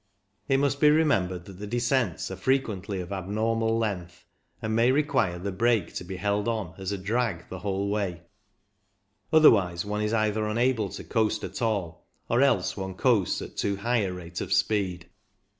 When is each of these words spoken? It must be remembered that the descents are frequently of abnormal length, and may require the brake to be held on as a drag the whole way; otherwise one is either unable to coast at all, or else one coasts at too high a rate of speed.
It 0.47 0.57
must 0.57 0.79
be 0.79 0.89
remembered 0.89 1.45
that 1.45 1.59
the 1.59 1.67
descents 1.67 2.31
are 2.31 2.35
frequently 2.35 2.99
of 3.01 3.11
abnormal 3.11 3.77
length, 3.77 4.25
and 4.59 4.75
may 4.75 4.91
require 4.91 5.37
the 5.37 5.51
brake 5.51 5.93
to 5.93 6.03
be 6.03 6.15
held 6.15 6.47
on 6.47 6.73
as 6.79 6.91
a 6.91 6.97
drag 6.97 7.47
the 7.49 7.59
whole 7.59 7.87
way; 7.87 8.23
otherwise 9.31 9.85
one 9.85 10.01
is 10.01 10.11
either 10.11 10.47
unable 10.47 10.89
to 10.89 11.03
coast 11.03 11.43
at 11.43 11.61
all, 11.61 12.07
or 12.31 12.41
else 12.41 12.75
one 12.75 12.95
coasts 12.95 13.43
at 13.43 13.57
too 13.57 13.75
high 13.75 13.97
a 13.99 14.11
rate 14.11 14.41
of 14.41 14.51
speed. 14.51 15.07